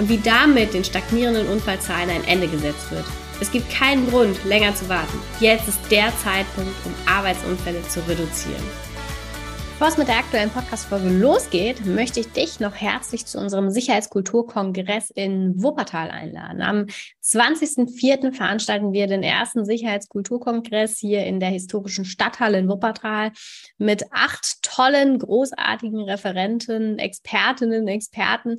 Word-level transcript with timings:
und 0.00 0.08
wie 0.08 0.16
damit 0.16 0.72
den 0.72 0.82
stagnierenden 0.82 1.46
Unfallzahlen 1.46 2.08
ein 2.08 2.24
Ende 2.24 2.48
gesetzt 2.48 2.90
wird. 2.90 3.04
Es 3.38 3.52
gibt 3.52 3.70
keinen 3.70 4.08
Grund, 4.08 4.42
länger 4.46 4.74
zu 4.74 4.88
warten. 4.88 5.18
Jetzt 5.40 5.68
ist 5.68 5.78
der 5.90 6.10
Zeitpunkt, 6.16 6.74
um 6.86 6.94
Arbeitsunfälle 7.06 7.82
zu 7.82 8.00
reduzieren. 8.08 8.64
Bevor 9.80 9.92
es 9.92 9.98
mit 9.98 10.08
der 10.08 10.18
aktuellen 10.18 10.50
Podcast-Folge 10.50 11.08
losgeht, 11.08 11.86
möchte 11.86 12.20
ich 12.20 12.30
dich 12.32 12.60
noch 12.60 12.74
herzlich 12.74 13.24
zu 13.24 13.38
unserem 13.38 13.70
Sicherheitskulturkongress 13.70 15.08
in 15.08 15.54
Wuppertal 15.62 16.10
einladen. 16.10 16.60
Am 16.60 16.86
20.04. 17.24 18.34
veranstalten 18.34 18.92
wir 18.92 19.06
den 19.06 19.22
ersten 19.22 19.64
Sicherheitskulturkongress 19.64 20.98
hier 20.98 21.24
in 21.24 21.40
der 21.40 21.48
historischen 21.48 22.04
Stadthalle 22.04 22.58
in 22.58 22.68
Wuppertal 22.68 23.32
mit 23.78 24.04
acht 24.10 24.62
tollen, 24.62 25.18
großartigen 25.18 26.00
Referenten, 26.00 26.98
Expertinnen, 26.98 27.88
Experten, 27.88 28.58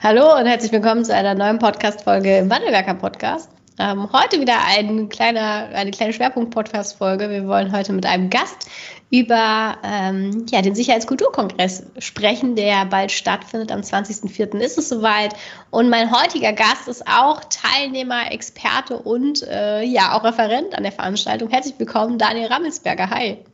Hallo 0.00 0.36
und 0.38 0.46
herzlich 0.46 0.72
willkommen 0.72 1.04
zu 1.04 1.14
einer 1.14 1.34
neuen 1.34 1.58
Podcast-Folge 1.58 2.38
im 2.38 2.50
Wandelwerker 2.50 2.94
Podcast. 2.94 3.50
Ähm, 3.78 4.12
heute 4.12 4.40
wieder 4.40 4.56
ein 4.66 5.08
kleiner, 5.08 5.68
eine 5.74 5.90
kleine 5.90 6.12
Schwerpunkt-Podcast-Folge. 6.12 7.30
Wir 7.30 7.46
wollen 7.46 7.72
heute 7.72 7.92
mit 7.92 8.06
einem 8.06 8.30
Gast 8.30 8.68
über 9.10 9.76
ähm, 9.82 10.46
ja, 10.50 10.62
den 10.62 10.74
Sicherheitskulturkongress 10.74 11.84
sprechen, 11.98 12.56
der 12.56 12.86
bald 12.86 13.12
stattfindet. 13.12 13.72
Am 13.72 13.80
20.04. 13.80 14.58
ist 14.58 14.78
es 14.78 14.88
soweit. 14.88 15.34
Und 15.70 15.88
mein 15.88 16.10
heutiger 16.10 16.52
Gast 16.52 16.88
ist 16.88 17.06
auch 17.06 17.42
Teilnehmer, 17.44 18.30
Experte 18.32 18.98
und 18.98 19.42
äh, 19.42 19.82
ja 19.82 20.16
auch 20.16 20.24
Referent 20.24 20.74
an 20.76 20.82
der 20.82 20.92
Veranstaltung. 20.92 21.50
Herzlich 21.50 21.74
willkommen, 21.78 22.18
Daniel 22.18 22.46
Rammelsberger. 22.46 23.10
Hi. 23.10 23.44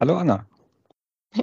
Hallo 0.00 0.16
Anna. 0.16 0.46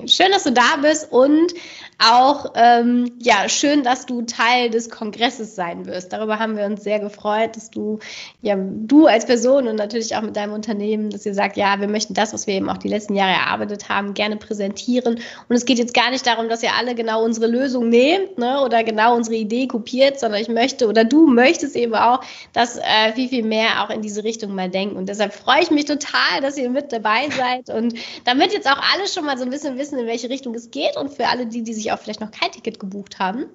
Schön, 0.05 0.31
dass 0.31 0.43
du 0.45 0.53
da 0.53 0.77
bist 0.81 1.11
und 1.11 1.53
auch 1.99 2.53
ähm, 2.55 3.11
ja 3.19 3.49
schön, 3.49 3.83
dass 3.83 4.05
du 4.05 4.21
Teil 4.21 4.69
des 4.69 4.89
Kongresses 4.89 5.55
sein 5.55 5.85
wirst. 5.85 6.13
Darüber 6.13 6.39
haben 6.39 6.55
wir 6.55 6.65
uns 6.65 6.83
sehr 6.83 6.99
gefreut, 6.99 7.57
dass 7.57 7.69
du 7.71 7.99
ja 8.41 8.55
du 8.57 9.05
als 9.07 9.25
Person 9.25 9.67
und 9.67 9.75
natürlich 9.75 10.15
auch 10.15 10.21
mit 10.21 10.35
deinem 10.35 10.53
Unternehmen, 10.53 11.09
dass 11.09 11.25
ihr 11.25 11.33
sagt, 11.33 11.57
ja, 11.57 11.79
wir 11.81 11.89
möchten 11.89 12.13
das, 12.13 12.33
was 12.33 12.47
wir 12.47 12.53
eben 12.53 12.69
auch 12.69 12.77
die 12.77 12.87
letzten 12.87 13.15
Jahre 13.15 13.33
erarbeitet 13.33 13.89
haben, 13.89 14.13
gerne 14.13 14.37
präsentieren. 14.37 15.19
Und 15.49 15.55
es 15.55 15.65
geht 15.65 15.77
jetzt 15.77 15.93
gar 15.93 16.09
nicht 16.09 16.25
darum, 16.25 16.47
dass 16.47 16.63
ihr 16.63 16.73
alle 16.77 16.95
genau 16.95 17.23
unsere 17.23 17.47
Lösung 17.47 17.89
nehmt 17.89 18.37
ne, 18.37 18.61
oder 18.63 18.85
genau 18.85 19.15
unsere 19.15 19.35
Idee 19.35 19.67
kopiert, 19.67 20.19
sondern 20.19 20.41
ich 20.41 20.47
möchte 20.47 20.87
oder 20.87 21.03
du 21.03 21.27
möchtest 21.27 21.75
eben 21.75 21.95
auch, 21.95 22.21
dass 22.53 22.77
äh, 22.77 23.13
viel 23.13 23.27
viel 23.27 23.43
mehr 23.43 23.83
auch 23.83 23.89
in 23.89 24.01
diese 24.01 24.23
Richtung 24.23 24.55
mal 24.55 24.69
denken. 24.69 24.95
Und 24.95 25.09
deshalb 25.09 25.33
freue 25.33 25.61
ich 25.61 25.69
mich 25.69 25.83
total, 25.83 26.39
dass 26.41 26.57
ihr 26.57 26.69
mit 26.69 26.93
dabei 26.93 27.29
seid 27.29 27.69
und 27.69 27.93
damit 28.23 28.53
jetzt 28.53 28.67
auch 28.67 28.81
alle 28.93 29.07
schon 29.07 29.25
mal 29.25 29.37
so 29.37 29.43
ein 29.43 29.49
bisschen 29.49 29.80
wissen, 29.81 29.99
in 29.99 30.07
welche 30.07 30.29
Richtung 30.29 30.53
es 30.53 30.71
geht 30.71 30.95
und 30.95 31.11
für 31.11 31.27
alle 31.27 31.47
die, 31.47 31.63
die 31.63 31.73
sich 31.73 31.91
auch 31.91 31.99
vielleicht 31.99 32.21
noch 32.21 32.31
kein 32.31 32.51
Ticket 32.51 32.79
gebucht 32.79 33.19
haben, 33.19 33.45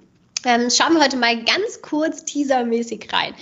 ähm, 0.45 0.69
schauen 0.69 0.93
wir 0.93 1.03
heute 1.03 1.17
mal 1.17 1.43
ganz 1.43 1.81
kurz 1.81 2.25
teasermäßig 2.25 3.11
rein. 3.11 3.33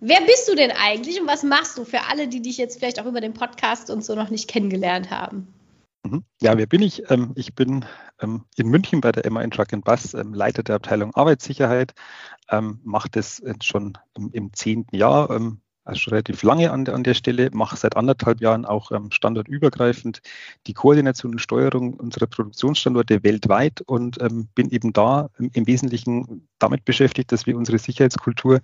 Wer 0.00 0.20
bist 0.20 0.48
du 0.48 0.54
denn 0.54 0.70
eigentlich 0.70 1.20
und 1.20 1.26
was 1.26 1.42
machst 1.42 1.76
du 1.76 1.84
für 1.84 2.02
alle, 2.08 2.28
die 2.28 2.40
dich 2.40 2.56
jetzt 2.56 2.78
vielleicht 2.78 3.00
auch 3.00 3.06
über 3.06 3.20
den 3.20 3.34
Podcast 3.34 3.90
und 3.90 4.04
so 4.04 4.14
noch 4.14 4.30
nicht 4.30 4.48
kennengelernt 4.48 5.10
haben? 5.10 5.48
Mhm. 6.04 6.22
Ja, 6.40 6.56
wer 6.56 6.66
bin 6.66 6.82
ich? 6.82 7.10
Ähm, 7.10 7.32
ich 7.34 7.54
bin 7.54 7.84
ähm, 8.20 8.44
in 8.56 8.68
München 8.68 9.00
bei 9.00 9.10
der 9.10 9.28
MAN 9.30 9.50
Truck 9.50 9.68
Bus 9.82 10.12
Leiter 10.12 10.62
der 10.62 10.76
Abteilung 10.76 11.14
Arbeitssicherheit, 11.14 11.92
mache 12.82 13.08
das 13.10 13.42
schon 13.62 13.98
im 14.14 14.54
zehnten 14.54 14.96
Jahr, 14.96 15.28
also 15.88 16.00
schon 16.00 16.12
relativ 16.12 16.42
lange 16.42 16.70
an 16.70 16.84
der, 16.84 16.94
an 16.94 17.02
der 17.02 17.14
Stelle, 17.14 17.50
mache 17.52 17.76
seit 17.76 17.96
anderthalb 17.96 18.40
Jahren 18.40 18.66
auch 18.66 18.92
ähm, 18.92 19.10
standortübergreifend 19.10 20.20
die 20.66 20.74
Koordination 20.74 21.32
und 21.32 21.38
Steuerung 21.38 21.94
unserer 21.94 22.26
Produktionsstandorte 22.26 23.24
weltweit 23.24 23.80
und 23.80 24.20
ähm, 24.20 24.48
bin 24.54 24.70
eben 24.70 24.92
da 24.92 25.30
im, 25.38 25.66
Wesentlichen 25.66 26.46
damit 26.58 26.84
beschäftigt, 26.84 27.32
dass 27.32 27.46
wir 27.46 27.56
unsere 27.56 27.78
Sicherheitskultur 27.78 28.60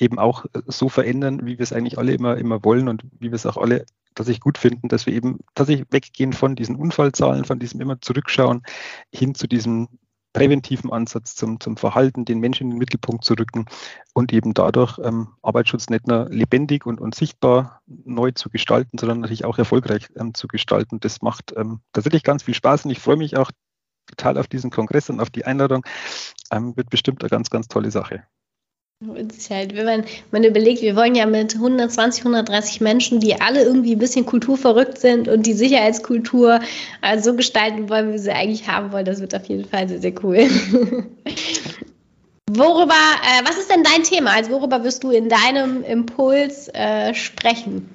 eben 0.00 0.18
auch 0.18 0.44
äh, 0.46 0.62
so 0.66 0.88
verändern, 0.88 1.46
wie 1.46 1.58
wir 1.58 1.62
es 1.62 1.72
eigentlich 1.72 1.98
alle 1.98 2.12
immer, 2.12 2.36
immer 2.36 2.64
wollen 2.64 2.88
und 2.88 3.04
wie 3.18 3.30
wir 3.30 3.34
es 3.36 3.46
auch 3.46 3.56
alle 3.56 3.86
tatsächlich 4.16 4.40
gut 4.40 4.58
finden, 4.58 4.88
dass 4.88 5.06
wir 5.06 5.12
eben 5.12 5.38
tatsächlich 5.54 5.86
weggehen 5.90 6.32
von 6.32 6.56
diesen 6.56 6.74
Unfallzahlen, 6.74 7.44
von 7.44 7.60
diesem 7.60 7.80
immer 7.80 8.00
zurückschauen, 8.00 8.62
hin 9.12 9.34
zu 9.34 9.46
diesem 9.46 9.88
präventiven 10.36 10.92
Ansatz 10.92 11.34
zum, 11.34 11.60
zum 11.60 11.78
Verhalten, 11.78 12.26
den 12.26 12.40
Menschen 12.40 12.64
in 12.64 12.70
den 12.72 12.78
Mittelpunkt 12.78 13.24
zu 13.24 13.32
rücken 13.32 13.64
und 14.12 14.34
eben 14.34 14.52
dadurch 14.52 14.98
ähm, 15.02 15.28
Arbeitsschutz 15.40 15.88
nicht 15.88 16.06
nur 16.06 16.28
lebendig 16.28 16.84
und, 16.84 17.00
und 17.00 17.14
sichtbar 17.14 17.80
neu 17.86 18.32
zu 18.32 18.50
gestalten, 18.50 18.98
sondern 18.98 19.20
natürlich 19.20 19.46
auch 19.46 19.56
erfolgreich 19.56 20.08
ähm, 20.14 20.34
zu 20.34 20.46
gestalten. 20.46 21.00
Das 21.00 21.22
macht 21.22 21.54
ähm, 21.56 21.80
tatsächlich 21.94 22.22
ganz 22.22 22.42
viel 22.42 22.52
Spaß 22.52 22.84
und 22.84 22.90
ich 22.90 22.98
freue 22.98 23.16
mich 23.16 23.38
auch 23.38 23.50
total 24.06 24.36
auf 24.36 24.46
diesen 24.46 24.70
Kongress 24.70 25.08
und 25.08 25.20
auf 25.20 25.30
die 25.30 25.46
Einladung. 25.46 25.86
Ähm, 26.52 26.76
wird 26.76 26.90
bestimmt 26.90 27.22
eine 27.22 27.30
ganz, 27.30 27.48
ganz 27.48 27.66
tolle 27.68 27.90
Sache. 27.90 28.24
Halt, 29.50 29.76
wenn 29.76 29.84
man, 29.84 30.04
man 30.30 30.42
überlegt, 30.42 30.80
wir 30.80 30.96
wollen 30.96 31.14
ja 31.14 31.26
mit 31.26 31.54
120, 31.54 32.24
130 32.24 32.80
Menschen, 32.80 33.20
die 33.20 33.38
alle 33.38 33.62
irgendwie 33.62 33.92
ein 33.92 33.98
bisschen 33.98 34.24
kulturverrückt 34.24 34.96
sind 34.96 35.28
und 35.28 35.44
die 35.44 35.52
Sicherheitskultur 35.52 36.60
äh, 37.02 37.18
so 37.18 37.36
gestalten 37.36 37.90
wollen, 37.90 38.08
wie 38.08 38.12
wir 38.12 38.18
sie 38.18 38.32
eigentlich 38.32 38.68
haben 38.68 38.92
wollen, 38.92 39.04
das 39.04 39.20
wird 39.20 39.34
auf 39.34 39.44
jeden 39.44 39.66
Fall 39.66 39.86
sehr, 39.86 40.00
sehr 40.00 40.14
cool. 40.24 40.38
worüber, 42.50 42.94
äh, 42.94 43.44
was 43.44 43.58
ist 43.58 43.70
denn 43.70 43.84
dein 43.84 44.02
Thema? 44.02 44.30
Also 44.30 44.50
worüber 44.50 44.82
wirst 44.82 45.04
du 45.04 45.10
in 45.10 45.28
deinem 45.28 45.82
Impuls 45.82 46.68
äh, 46.68 47.12
sprechen? 47.12 47.90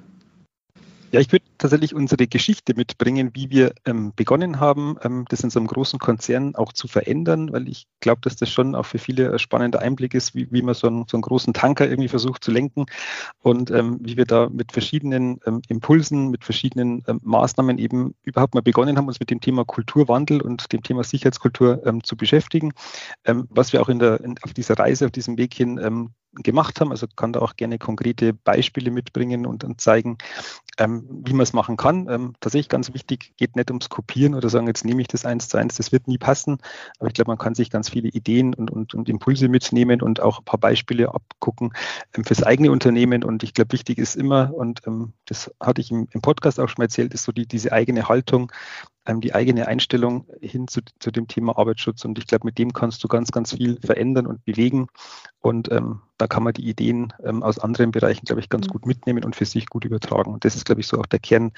Ja, 1.12 1.20
ich 1.20 1.32
würde 1.32 1.46
tatsächlich 1.62 1.96
unsere 1.96 2.28
Geschichte 2.28 2.74
mitbringen, 2.76 3.32
wie 3.34 3.50
wir 3.50 3.74
ähm, 3.86 4.14
begonnen 4.16 4.60
haben, 4.60 4.98
ähm, 5.04 5.26
das 5.30 5.42
in 5.42 5.50
so 5.50 5.60
einem 5.60 5.68
großen 5.68 6.00
Konzern 6.00 6.56
auch 6.56 6.74
zu 6.74 6.88
verändern, 6.88 7.54
weil 7.54 7.70
ich 7.70 7.88
glaube, 8.00 8.22
dass 8.22 8.36
das 8.36 8.50
schon 8.50 8.76
auch 8.76 8.86
für 8.86 8.98
viele 8.98 9.32
ein 9.32 9.40
spannender 9.40 9.80
Einblick 9.80 10.14
ist, 10.14 10.34
wie, 10.36 10.52
wie 10.52 10.64
man 10.64 10.74
so 10.74 10.88
einen, 10.88 11.06
so 11.08 11.18
einen 11.18 11.22
großen 11.22 11.54
Tanker 11.54 11.88
irgendwie 11.88 12.10
versucht 12.10 12.44
zu 12.44 12.52
lenken 12.52 12.86
und 13.42 13.70
ähm, 13.72 14.00
wie 14.02 14.18
wir 14.18 14.26
da 14.26 14.50
mit 14.50 14.72
verschiedenen 14.72 15.40
ähm, 15.46 15.62
Impulsen, 15.68 16.30
mit 16.30 16.44
verschiedenen 16.44 17.04
ähm, 17.08 17.20
Maßnahmen 17.24 17.78
eben 17.78 18.16
überhaupt 18.24 18.56
mal 18.56 18.62
begonnen 18.62 18.98
haben, 18.98 19.08
uns 19.08 19.20
mit 19.20 19.30
dem 19.30 19.40
Thema 19.40 19.64
Kulturwandel 19.64 20.42
und 20.42 20.74
dem 20.74 20.82
Thema 20.82 21.04
Sicherheitskultur 21.04 21.86
ähm, 21.86 22.04
zu 22.04 22.18
beschäftigen, 22.18 22.74
was 23.50 23.72
wir 23.72 23.82
auch 23.82 23.90
in 23.90 24.00
der, 24.00 24.22
in, 24.22 24.36
auf 24.42 24.54
dieser 24.54 24.78
Reise, 24.78 25.06
auf 25.06 25.12
diesem 25.12 25.38
Weg 25.38 25.54
hin 25.54 26.10
gemacht 26.34 26.80
haben. 26.80 26.92
Also 26.92 27.08
kann 27.16 27.34
da 27.34 27.40
auch 27.40 27.56
gerne 27.56 27.78
konkrete 27.78 28.34
Beispiele 28.34 28.92
mitbringen 28.92 29.46
und, 29.46 29.64
und 29.64 29.82
zeigen, 29.82 30.18
wie 30.78 31.34
man 31.34 31.42
es 31.52 31.54
machen 31.54 31.78
kann. 31.78 32.08
Ähm, 32.10 32.34
tatsächlich 32.40 32.70
ganz 32.70 32.94
wichtig, 32.94 33.34
geht 33.38 33.56
nicht 33.56 33.70
ums 33.70 33.90
Kopieren 33.90 34.36
oder 34.36 34.50
sagen, 34.50 34.68
jetzt 34.68 34.86
nehme 34.86 35.02
ich 35.02 35.08
das 35.08 35.26
eins 35.26 35.50
zu 35.50 35.58
eins, 35.58 35.76
das 35.76 35.92
wird 35.92 36.08
nie 36.08 36.18
passen. 36.18 36.58
Aber 37.00 37.08
ich 37.08 37.14
glaube, 37.14 37.32
man 37.32 37.38
kann 37.38 37.56
sich 37.56 37.70
ganz 37.70 37.90
viele 37.90 38.10
Ideen 38.10 38.54
und, 38.54 38.72
und, 38.72 38.94
und 38.94 39.10
Impulse 39.10 39.48
mitnehmen 39.50 40.02
und 40.02 40.22
auch 40.22 40.40
ein 40.40 40.46
paar 40.46 40.60
Beispiele 40.60 41.14
abgucken 41.14 41.74
ähm, 42.16 42.24
fürs 42.24 42.44
eigene 42.44 42.72
Unternehmen. 42.72 43.24
Und 43.24 43.44
ich 43.44 43.54
glaube, 43.54 43.74
wichtig 43.74 43.98
ist 43.98 44.16
immer, 44.16 44.54
und 44.54 44.82
ähm, 44.88 45.14
das 45.26 45.52
hatte 45.60 45.82
ich 45.82 45.92
im, 45.92 46.08
im, 46.12 46.22
Podcast 46.22 46.60
auch 46.60 46.70
schon 46.70 46.84
erzählt, 46.84 47.14
ist 47.14 47.24
so 47.24 47.32
die, 47.32 47.46
diese 47.46 47.72
eigene 47.72 48.08
Haltung, 48.08 48.52
ähm, 49.06 49.22
die 49.22 49.34
eigene 49.34 49.68
Einstellung 49.68 50.28
hin 50.42 50.68
zu, 50.68 50.82
zu 51.00 51.12
dem 51.12 51.28
Thema 51.28 51.58
Arbeitsschutz. 51.58 52.06
Und 52.06 52.18
ich 52.18 52.28
glaube, 52.28 52.46
mit 52.46 52.58
dem 52.58 52.74
kannst 52.74 53.04
du 53.04 53.08
ganz, 53.08 53.32
ganz 53.32 53.56
viel 53.56 53.80
verändern 53.82 54.28
und 54.28 54.46
bewegen. 54.46 54.88
Und 55.40 55.72
ähm, 55.72 56.02
da 56.18 56.28
kann 56.28 56.44
man 56.44 56.54
die 56.54 56.68
Ideen 56.68 57.14
ähm, 57.24 57.44
aus 57.44 57.60
anderen 57.60 57.92
Bereichen, 57.92 58.26
glaube 58.26 58.42
ich, 58.42 58.50
ganz 58.50 58.68
mhm. 58.68 58.72
gut 58.72 58.86
mitnehmen 58.86 59.24
und 59.24 59.36
für 59.36 59.46
sich 59.46 59.68
gut 59.68 59.86
übertragen. 59.86 60.34
Und 60.34 60.46
das 60.46 60.56
ist, 60.56 60.66
glaube 60.66 60.82
ich, 60.82 60.88
so 60.88 61.00
auch 61.00 61.08
der 61.08 61.20
Kern 61.20 61.52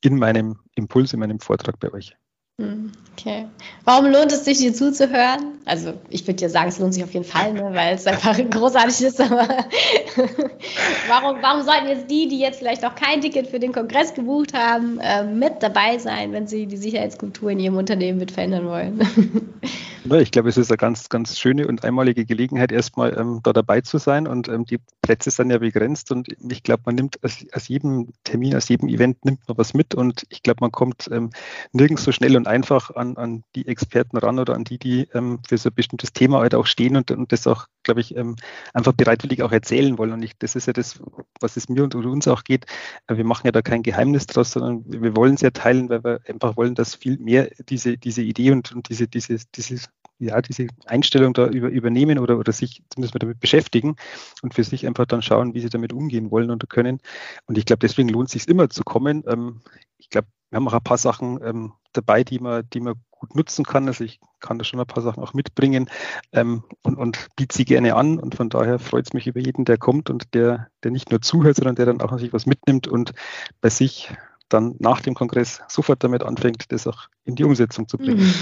in 0.00 0.18
meinem 0.18 0.58
Impuls, 0.74 1.12
in 1.12 1.20
meinem 1.20 1.40
Vortrag 1.40 1.78
bei 1.78 1.92
euch. 1.92 2.16
Hm, 2.60 2.90
okay. 3.12 3.46
Warum 3.84 4.10
lohnt 4.10 4.32
es 4.32 4.44
sich, 4.44 4.58
dir 4.58 4.74
zuzuhören? 4.74 5.58
Also 5.64 5.94
ich 6.10 6.22
würde 6.26 6.34
dir 6.34 6.50
sagen, 6.50 6.68
es 6.68 6.80
lohnt 6.80 6.92
sich 6.92 7.04
auf 7.04 7.14
jeden 7.14 7.24
Fall, 7.24 7.52
ne, 7.52 7.70
weil 7.72 7.94
es 7.94 8.04
einfach 8.04 8.36
großartig 8.50 9.00
ist. 9.00 9.20
Aber 9.20 9.46
warum, 11.08 11.40
warum 11.40 11.62
sollten 11.62 11.86
jetzt 11.86 12.10
die, 12.10 12.26
die 12.26 12.40
jetzt 12.40 12.58
vielleicht 12.58 12.84
auch 12.84 12.96
kein 12.96 13.20
Ticket 13.20 13.46
für 13.46 13.60
den 13.60 13.72
Kongress 13.72 14.12
gebucht 14.12 14.54
haben, 14.54 14.98
äh, 14.98 15.22
mit 15.22 15.62
dabei 15.62 15.98
sein, 15.98 16.32
wenn 16.32 16.48
sie 16.48 16.66
die 16.66 16.76
Sicherheitskultur 16.76 17.50
in 17.50 17.60
ihrem 17.60 17.76
Unternehmen 17.76 18.18
mit 18.18 18.32
verändern 18.32 18.66
wollen? 18.66 19.00
Ja, 20.10 20.20
ich 20.20 20.30
glaube, 20.30 20.48
es 20.48 20.56
ist 20.56 20.70
eine 20.70 20.78
ganz, 20.78 21.10
ganz 21.10 21.38
schöne 21.38 21.66
und 21.66 21.84
einmalige 21.84 22.24
Gelegenheit, 22.24 22.72
erstmal 22.72 23.18
ähm, 23.18 23.40
da 23.42 23.52
dabei 23.52 23.82
zu 23.82 23.98
sein. 23.98 24.26
Und 24.26 24.48
ähm, 24.48 24.64
die 24.64 24.78
Plätze 25.02 25.30
sind 25.30 25.50
ja 25.50 25.58
begrenzt. 25.58 26.10
Und 26.10 26.28
ich 26.50 26.62
glaube, 26.62 26.84
man 26.86 26.94
nimmt 26.94 27.22
aus, 27.22 27.44
aus, 27.52 27.68
jedem 27.68 28.12
Termin, 28.24 28.56
aus 28.56 28.70
jedem 28.70 28.88
Event 28.88 29.22
nimmt 29.26 29.46
man 29.46 29.58
was 29.58 29.74
mit. 29.74 29.94
Und 29.94 30.24
ich 30.30 30.42
glaube, 30.42 30.58
man 30.62 30.72
kommt 30.72 31.10
ähm, 31.12 31.30
nirgends 31.72 32.04
so 32.04 32.12
schnell 32.12 32.36
und 32.38 32.46
einfach 32.46 32.94
an, 32.96 33.18
an 33.18 33.44
die 33.54 33.66
Experten 33.68 34.16
ran 34.16 34.38
oder 34.38 34.54
an 34.54 34.64
die, 34.64 34.78
die 34.78 35.08
ähm, 35.12 35.40
für 35.46 35.58
so 35.58 35.68
ein 35.68 35.74
bestimmtes 35.74 36.14
Thema 36.14 36.40
halt 36.40 36.54
auch 36.54 36.66
stehen 36.66 36.96
und, 36.96 37.10
und 37.10 37.30
das 37.30 37.46
auch, 37.46 37.66
glaube 37.82 38.00
ich, 38.00 38.16
ähm, 38.16 38.36
einfach 38.72 38.94
bereitwillig 38.94 39.42
auch 39.42 39.52
erzählen 39.52 39.98
wollen. 39.98 40.12
Und 40.12 40.22
ich, 40.22 40.38
das 40.38 40.56
ist 40.56 40.66
ja 40.66 40.72
das, 40.72 41.00
was 41.40 41.58
es 41.58 41.68
mir 41.68 41.84
und 41.84 41.94
uns 41.94 42.26
auch 42.28 42.44
geht. 42.44 42.64
Wir 43.08 43.24
machen 43.24 43.46
ja 43.46 43.52
da 43.52 43.60
kein 43.60 43.82
Geheimnis 43.82 44.26
draus, 44.26 44.52
sondern 44.52 44.84
wir 44.86 45.14
wollen 45.16 45.34
es 45.34 45.42
ja 45.42 45.50
teilen, 45.50 45.90
weil 45.90 46.02
wir 46.02 46.20
einfach 46.26 46.56
wollen, 46.56 46.74
dass 46.74 46.94
viel 46.94 47.18
mehr 47.18 47.50
diese, 47.68 47.98
diese 47.98 48.22
Idee 48.22 48.52
und, 48.52 48.72
und 48.72 48.88
diese, 48.88 49.06
diese, 49.06 49.36
dieses 49.54 49.90
ja, 50.18 50.40
diese 50.42 50.66
Einstellung 50.86 51.32
da 51.32 51.46
über, 51.46 51.68
übernehmen 51.68 52.18
oder, 52.18 52.38
oder 52.38 52.52
sich 52.52 52.82
zumindest 52.90 53.22
damit 53.22 53.40
beschäftigen 53.40 53.96
und 54.42 54.54
für 54.54 54.64
sich 54.64 54.86
einfach 54.86 55.06
dann 55.06 55.22
schauen, 55.22 55.54
wie 55.54 55.60
sie 55.60 55.70
damit 55.70 55.92
umgehen 55.92 56.30
wollen 56.30 56.50
und 56.50 56.68
können. 56.68 57.00
Und 57.46 57.58
ich 57.58 57.64
glaube, 57.64 57.80
deswegen 57.80 58.08
lohnt 58.08 58.28
es 58.28 58.32
sich 58.32 58.48
immer 58.48 58.68
zu 58.68 58.82
kommen. 58.82 59.24
Ähm, 59.26 59.60
ich 59.96 60.10
glaube, 60.10 60.28
wir 60.50 60.56
haben 60.56 60.68
auch 60.68 60.72
ein 60.72 60.82
paar 60.82 60.98
Sachen 60.98 61.40
ähm, 61.42 61.72
dabei, 61.92 62.24
die 62.24 62.38
man, 62.38 62.68
die 62.72 62.80
man 62.80 62.94
gut 63.10 63.34
nutzen 63.34 63.64
kann. 63.64 63.86
Also 63.86 64.04
ich 64.04 64.20
kann 64.40 64.58
da 64.58 64.64
schon 64.64 64.80
ein 64.80 64.86
paar 64.86 65.02
Sachen 65.02 65.22
auch 65.22 65.34
mitbringen 65.34 65.90
ähm, 66.32 66.62
und, 66.82 66.96
und 66.96 67.28
biete 67.36 67.56
sie 67.56 67.64
gerne 67.64 67.94
an. 67.94 68.18
Und 68.18 68.34
von 68.34 68.48
daher 68.48 68.78
freut 68.78 69.06
es 69.06 69.12
mich 69.12 69.26
über 69.26 69.40
jeden, 69.40 69.64
der 69.64 69.78
kommt 69.78 70.10
und 70.10 70.34
der, 70.34 70.68
der 70.82 70.90
nicht 70.90 71.10
nur 71.10 71.20
zuhört, 71.20 71.56
sondern 71.56 71.76
der 71.76 71.86
dann 71.86 72.00
auch 72.00 72.16
sich 72.18 72.32
was 72.32 72.46
mitnimmt 72.46 72.88
und 72.88 73.12
bei 73.60 73.70
sich 73.70 74.10
dann 74.48 74.76
nach 74.78 75.02
dem 75.02 75.14
Kongress 75.14 75.60
sofort 75.68 76.02
damit 76.02 76.22
anfängt, 76.22 76.72
das 76.72 76.86
auch 76.86 77.08
in 77.24 77.34
die 77.34 77.44
Umsetzung 77.44 77.86
zu 77.86 77.98
bringen. 77.98 78.32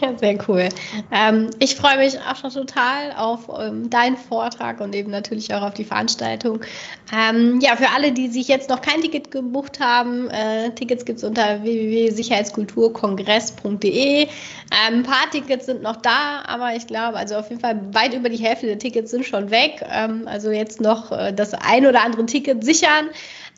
Ja, 0.00 0.16
sehr 0.18 0.38
cool. 0.48 0.68
Ähm, 1.10 1.50
ich 1.58 1.74
freue 1.76 1.98
mich 1.98 2.18
auch 2.20 2.36
schon 2.36 2.50
total 2.50 3.12
auf 3.16 3.48
ähm, 3.58 3.90
deinen 3.90 4.16
Vortrag 4.16 4.80
und 4.80 4.94
eben 4.94 5.10
natürlich 5.10 5.52
auch 5.54 5.62
auf 5.62 5.74
die 5.74 5.84
Veranstaltung. 5.84 6.60
Ähm, 7.12 7.58
ja, 7.60 7.76
für 7.76 7.90
alle, 7.94 8.12
die 8.12 8.28
sich 8.28 8.48
jetzt 8.48 8.70
noch 8.70 8.80
kein 8.80 9.00
Ticket 9.00 9.30
gebucht 9.30 9.80
haben, 9.80 10.28
äh, 10.30 10.70
Tickets 10.74 11.04
gibt 11.04 11.18
es 11.18 11.24
unter 11.24 11.62
www.sicherheitskulturkongress.de. 11.62 14.22
Ähm, 14.22 14.28
ein 14.70 15.02
paar 15.02 15.30
Tickets 15.30 15.66
sind 15.66 15.82
noch 15.82 15.96
da, 15.96 16.42
aber 16.46 16.74
ich 16.74 16.86
glaube, 16.86 17.16
also 17.16 17.36
auf 17.36 17.48
jeden 17.48 17.60
Fall 17.60 17.80
weit 17.92 18.14
über 18.14 18.28
die 18.28 18.36
Hälfte 18.36 18.66
der 18.66 18.78
Tickets 18.78 19.10
sind 19.10 19.24
schon 19.24 19.50
weg. 19.50 19.84
Ähm, 19.90 20.22
also 20.26 20.50
jetzt 20.50 20.80
noch 20.80 21.12
äh, 21.12 21.32
das 21.32 21.54
ein 21.54 21.86
oder 21.86 22.04
andere 22.04 22.26
Ticket 22.26 22.64
sichern. 22.64 23.08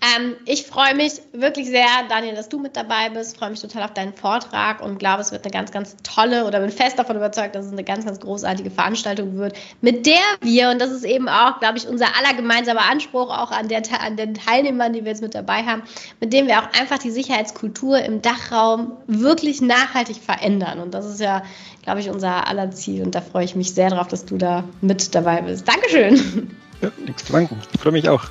Ähm, 0.03 0.37
ich 0.47 0.65
freue 0.65 0.95
mich 0.95 1.21
wirklich 1.33 1.67
sehr, 1.67 1.87
Daniel, 2.09 2.35
dass 2.35 2.49
du 2.49 2.59
mit 2.59 2.75
dabei 2.75 3.11
bist. 3.11 3.37
Freue 3.37 3.51
mich 3.51 3.61
total 3.61 3.83
auf 3.83 3.93
deinen 3.93 4.15
Vortrag 4.15 4.81
und 4.81 4.99
glaube, 4.99 5.21
es 5.21 5.31
wird 5.31 5.45
eine 5.45 5.53
ganz, 5.53 5.73
ganz 5.73 5.95
tolle 6.03 6.47
oder 6.47 6.61
bin 6.61 6.71
fest 6.71 6.99
davon 6.99 7.17
überzeugt, 7.17 7.55
dass 7.55 7.67
es 7.67 7.73
eine 7.73 7.85
ganz, 7.85 8.07
ganz 8.07 8.19
großartige 8.19 8.71
Veranstaltung 8.71 9.37
wird, 9.37 9.55
mit 9.83 10.07
der 10.07 10.23
wir, 10.41 10.71
und 10.71 10.81
das 10.81 10.91
ist 10.91 11.05
eben 11.05 11.29
auch, 11.29 11.61
glaube 11.61 11.77
ich, 11.77 11.87
unser 11.87 12.07
aller 12.17 12.35
gemeinsamer 12.35 12.89
Anspruch 12.91 13.29
auch 13.29 13.51
an, 13.51 13.69
der, 13.69 13.83
an 14.01 14.17
den 14.17 14.33
Teilnehmern, 14.33 14.95
die 14.95 15.05
wir 15.05 15.11
jetzt 15.11 15.23
mit 15.23 15.35
dabei 15.35 15.65
haben, 15.65 15.83
mit 16.19 16.33
dem 16.33 16.47
wir 16.47 16.61
auch 16.61 16.81
einfach 16.81 16.99
die 16.99 17.11
Sicherheitskultur 17.11 17.99
im 17.99 18.23
Dachraum 18.23 18.93
wirklich 19.07 19.61
nachhaltig 19.61 20.17
verändern. 20.17 20.81
Und 20.81 20.95
das 20.95 21.05
ist 21.05 21.21
ja, 21.21 21.43
glaube 21.83 22.01
ich, 22.01 22.09
unser 22.09 22.49
aller 22.49 22.71
Ziel. 22.71 23.03
Und 23.03 23.15
da 23.15 23.21
freue 23.21 23.45
ich 23.45 23.55
mich 23.55 23.75
sehr 23.75 23.91
drauf, 23.91 24.09
dass 24.09 24.25
du 24.25 24.39
da 24.39 24.65
mit 24.81 25.15
dabei 25.15 25.43
bist. 25.43 25.69
Dankeschön. 25.69 26.57
Ja, 26.81 26.91
nichts 27.05 27.27
zu 27.27 27.33
danken. 27.35 27.61
Ich 27.75 27.81
freue 27.81 27.93
mich 27.93 28.09
auch. 28.09 28.31